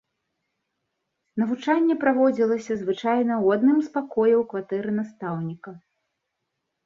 [1.41, 5.71] Навучанне праводзілася звычайна ў адным з пакояў кватэры настаўніка.